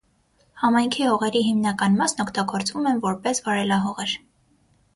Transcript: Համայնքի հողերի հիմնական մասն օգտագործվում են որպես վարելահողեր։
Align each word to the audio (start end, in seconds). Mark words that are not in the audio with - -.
Համայնքի 0.61 1.05
հողերի 1.09 1.41
հիմնական 1.49 1.99
մասն 2.01 2.25
օգտագործվում 2.25 2.89
են 2.93 2.99
որպես 3.07 3.45
վարելահողեր։ 3.49 4.19